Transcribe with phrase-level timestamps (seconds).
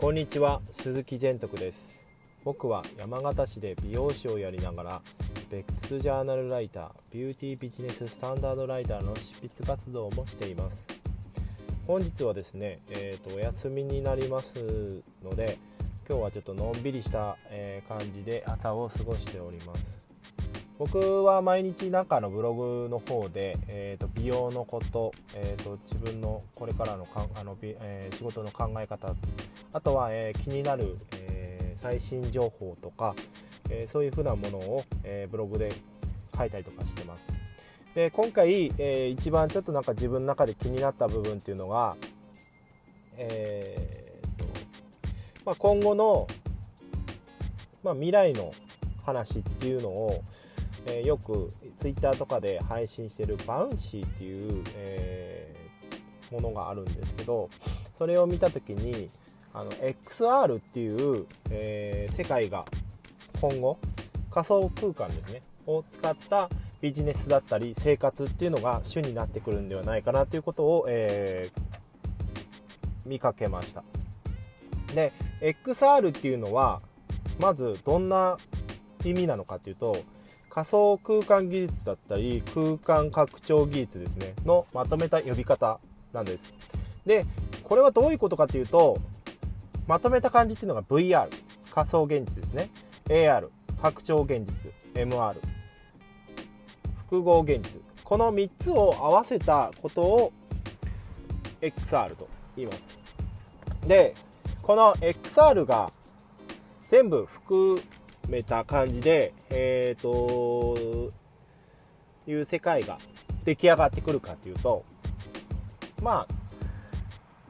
[0.00, 2.00] こんにちは鈴木善徳です。
[2.44, 5.00] 僕は山形市で美容師をやりながら
[5.50, 10.78] ベックスジャーナルライタービューティービジネススタンダードライターの執筆活動もしています。
[11.88, 15.58] 本日はですね、えーと、お休みになりますので
[16.08, 19.98] 今日はちょっとのんびりした、え感じで朝を過ごしております。
[20.78, 29.12] 僕は毎日なんかのブログの方で、えーと、美容のこと,、えーと、自分のこれからのかあの、えー、仕事の考え方
[29.72, 33.14] あとは、えー、気になる、えー、最新情報とか、
[33.70, 35.72] えそういうふうなものを、えブログで
[36.36, 37.20] 書いたりとかしてます。
[37.94, 41.96] で今回、え一番ちょっとなんか自分の中で気になった部分っていうのが、
[43.16, 44.44] えーと
[45.44, 46.26] まあ、今後の、
[47.82, 48.52] まあ、未来の
[49.04, 50.22] 話っていうのを
[50.90, 57.50] えー、よく Twitter とかで配信してるバウンシーっていう、えー、ものがあるんですけど
[57.98, 59.08] それを見た時に
[59.54, 62.64] あの XR っていう、えー、世界が
[63.40, 63.78] 今後
[64.30, 66.48] 仮想空間ですねを使った
[66.80, 73.82] ビジネスだったり生活っていうのが主になってくるんではないかなということを、えー、見かけました。
[74.94, 76.80] で XR っていうのは
[77.40, 78.38] まずどんな
[79.04, 79.96] 意味なのかっていうと
[80.50, 85.78] 仮想空間技術だったり空間拡張技術ですねのまとめた呼び方
[86.12, 86.44] なんです。
[87.06, 87.24] で
[87.62, 88.98] これはどういうことかというと
[89.88, 91.28] まとめた感じっていうのが VR
[91.74, 92.70] 仮想現実ですね。
[93.06, 93.48] AR
[93.80, 94.72] 拡張現実。
[94.94, 95.36] MR
[97.08, 97.80] 複合現実。
[98.04, 100.32] この3つを合わせたことを
[101.62, 103.88] XR と言います。
[103.88, 104.14] で
[104.62, 105.90] この XR が
[106.90, 107.80] 全部含
[108.28, 111.12] めた感じで、えっ、ー、と、
[112.26, 112.98] いう世界が
[113.44, 114.84] 出来上がってくるかというと、
[116.02, 116.34] まあ、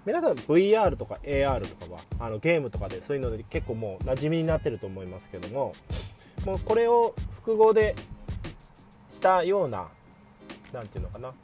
[0.08, 5.74] 皆さん VR とか AR とかはあのゲームとかでそういうので結構もう馴染みになってると思いますけども。
[6.46, 7.94] もうこれを複合で
[9.12, 9.88] したような
[10.72, 11.34] 何て言うのかな。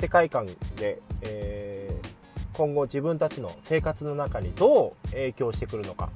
[0.00, 0.46] 世界観
[0.76, 6.08] で、えー、今後自分たちの生活の中にどう影響してくるのか。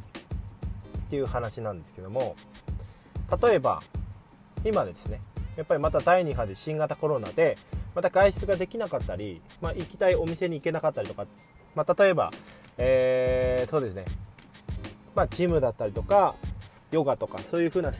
[1.06, 2.34] っていう話なんですけども。
[3.42, 3.82] 例えば
[4.64, 5.20] 今ですね。
[5.56, 7.58] やっぱりまた第2波で新型コロナで
[7.98, 11.26] また外出ができなかったり、まあ、行きたいお店に行けなかったりとか、
[11.74, 12.30] まあ、例えば、
[12.76, 14.04] えー、そうですね、
[15.16, 16.36] まあ、ジムだったりとか
[16.92, 17.90] ヨガとかそういう風な、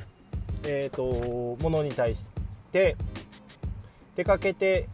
[0.63, 2.25] えーと、ものに対し
[2.71, 2.95] て
[4.15, 4.89] 出かけて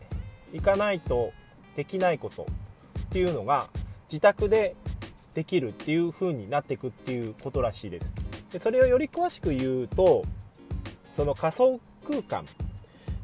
[0.55, 1.33] いかないと
[1.77, 2.47] できないこと
[2.99, 3.69] っていうのが
[4.11, 4.75] 自宅で
[5.35, 8.11] できるっていう風になっていくっていうことらしいです。
[8.53, 10.25] でそれをより詳しく言うと
[11.15, 11.79] その仮想
[12.09, 12.47] 空間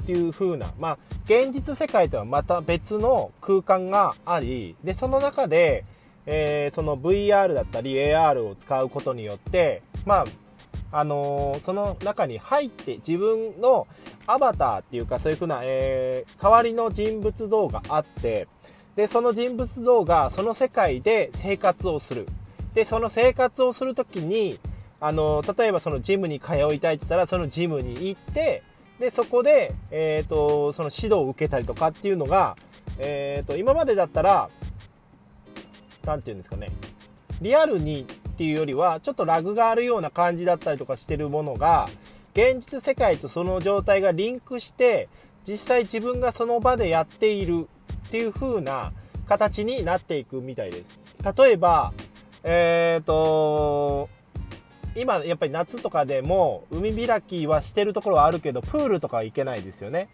[0.00, 5.84] っていう風なまあ現実世界とはまた別の空間がありでその中で、
[6.26, 10.26] えー、その VR だったり AR を使うことによってまあ
[10.92, 13.86] あのー、その中に入って自分の
[14.26, 18.48] アバターっていうかそういう風な、えー、代わりの人物像があって
[18.96, 22.26] で、その人物像がその世界で生活をする。
[22.74, 24.58] で、その生活をするときに、
[25.00, 28.62] あの、例えばそのジムに通いたいって言ったら、そのジムに行って、
[29.00, 32.54] で、そこで、えっ、ー、と、その指導を受けたりとかっていうのが、
[32.98, 34.50] えっ、ー、と、今までだったら、
[36.04, 36.70] なんて言うんですかね、
[37.40, 41.88] リアルにっていうよりは、ちょっとラグがあるような感じだったりとかしてるものが、
[42.34, 45.08] 現実世界とその状態がリンクして、
[45.48, 47.68] 実際自分がその場でやっている
[48.06, 48.92] っていう風な
[49.26, 50.98] 形になっていくみたいです。
[51.38, 51.94] 例えば、
[52.44, 54.10] えっ、ー、と
[54.96, 60.08] 今やっぱり夏とかでも海開きはしてるところはあるけどプールとかは行けないですよね。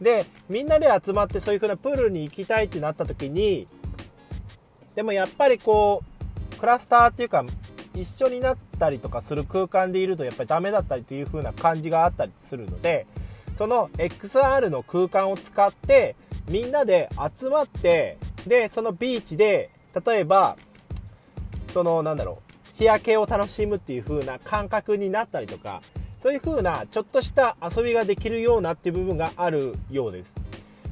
[0.00, 3.66] でみんなで集まってそういう風なプールに行きたいってなった時に
[4.94, 6.02] でもやっぱりこ
[6.52, 7.44] うクラスターっていうか
[7.94, 13.06] 一緒になったりとかする空間でいるとやっぱりダメだったりという風な感じがあったりするので
[13.56, 16.14] その XR の空間を使って
[16.48, 17.08] みんなで
[17.38, 19.70] 集まって、で、そのビーチで、
[20.06, 20.56] 例えば、
[21.72, 22.45] その、なんだろう、
[22.78, 25.82] 日焼けを楽しむっていう風な感覚になったりとか、
[26.20, 30.34] そういう風なちょっとした遊びができるようなっていう部分があるようです。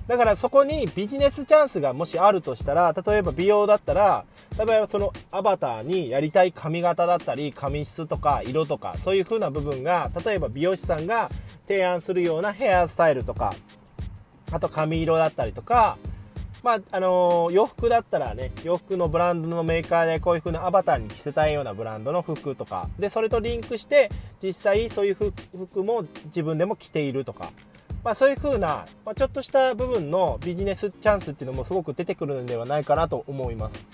[0.07, 4.25] だからそこにビジネスチャンスがもしあるとしたら、例えば美容だったら、
[4.59, 11.31] 例えばそのアバターにやりたい髪型だったり、髪質とか色とか、そういう風な部分が、例えば美容師さんが
[11.67, 13.55] 提案するようなヘアスタイルとか、
[14.53, 15.97] あと髪色だったりとか、
[16.65, 24.11] まあ、あのー、洋服だったらね、洋服のブランドのメーカーでこういう風なアバターに着せたいようなブランドの服とか、で、それとリンクして、
[24.43, 27.51] 実際そういう服も自分でも着ているとか、
[28.03, 33.87] まあそういう風な、まあ、ちょっとした部分のビジネスチャンスっていうのもすごく出てくるんではないかなと思います。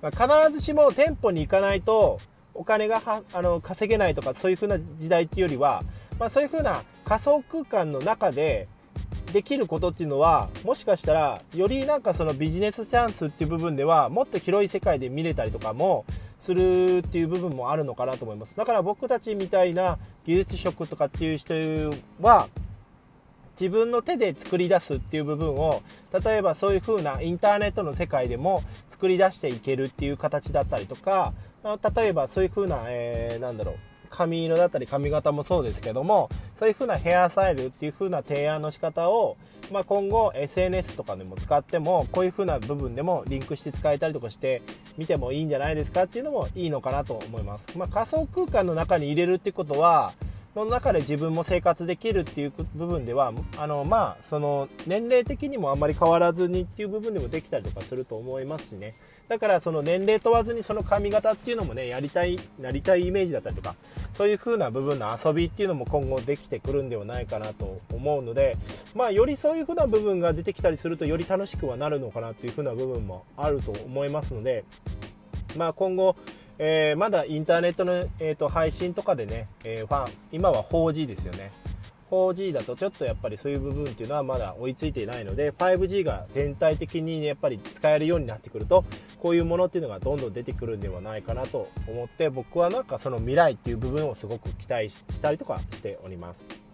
[0.00, 2.20] まあ、必ずしも店舗に行かないと
[2.54, 5.82] お金があの稼げないとかそういう風な時代っていうよりは、
[6.20, 8.68] まあ、そういう風な仮想空間の中で
[9.32, 16.04] できることっていうのはもしかしたらよりなんかそのビジネスチャンスっていう部分ではもっと広い世界で見れたりとかも
[16.38, 18.56] するっていう部分もあるのかなと思います。
[18.56, 21.54] だから僕たちみたいな技術職とかっていう人
[22.20, 22.48] は
[23.58, 25.82] 自分の手で作り出すっていう部分を
[26.24, 31.32] 例えばそういう風なインターネットの世界でも作り出していけるっていう形だったりとか
[31.96, 33.76] 例えばそういう風な、えー、なんだろう。
[34.06, 39.36] 髪色だったり髪型もそうですけどもそういう風なヘアスタイルっていう風な提案の仕方を、
[39.70, 44.62] まあ、今後 SNS とかでも使ってもこういう風な部分でもリンクして使えたりとかして
[44.96, 50.12] 見てもいいんじゃないですかっていうのもいいのかなと思います、まあ、仮想空間の中に入れるってことは
[50.64, 58.92] の中で自分も生活できるっていう部分ではあのまあその年齢的にもあんまり変わらずにっていう部分でもできたりとかすると思いますしね。
[59.28, 63.74] だからその年齢問わずにその髪型っていうのもねやりたいなりたいイメージだったりとか
[64.14, 68.56] そういう風な部分の遊びっていうのも今後できてくるんではないかなと思うので
[68.94, 74.64] まあよりそういう風な部分が出てきたりするとより楽しくはなるのかなっていう風な部分もあると思いますので
[75.56, 76.16] まあ今後
[76.58, 81.52] えー、まだインターネットの、えーと、配信とかでね、えー、ファン今は 4G ですよね
[82.10, 88.84] 4G だとちょっとやっぱりそういう部分っていうのはまだ追いついていないので 5G が全体的に、ね、やっぱり使えるようになってくると
[89.20, 96.65] こういうものっていうのがどんどん出てくるんではないかなと思って僕はなんかその未来っていう部分をすごく期待したりとかしております。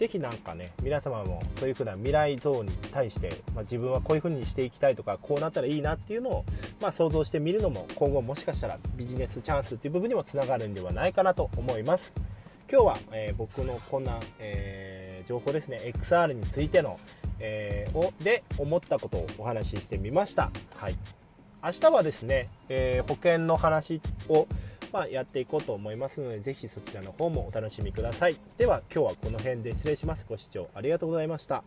[0.00, 6.44] ぜひなんかね皆様もそういう風な未来像に対して、まあ、自分はこういう風にしていきたいとかこうなったらいいなっていうのを、
[6.80, 12.14] まあ、想像してみるのも今後もしかしたらビジネスチャンスっていう部分にもつながるんではないかなと思います。
[12.72, 16.98] 今日は、えー、僕のこんな、えー、情報ですね XR についての、
[17.38, 20.50] えー、をで思ったことをお話ししてみました。
[20.76, 20.96] はい。
[21.62, 24.00] 明日はですね、え保険の話
[24.30, 24.46] を
[24.92, 28.36] まあ、やっていこうと思いますので、ぜひそちらの方もお楽しみください。
[28.58, 30.26] では、今日はこの辺で失礼します。
[30.28, 31.62] ご視聴ありがとうございました。